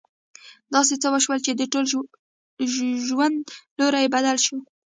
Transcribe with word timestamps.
داسې 0.73 0.93
څه 1.01 1.07
وشول 1.13 1.39
چې 1.45 1.51
د 1.59 1.61
ژوند 3.05 3.39
لوری 3.77 3.99
يې 4.03 4.13
بدل 4.15 4.37
شو. 4.45 4.57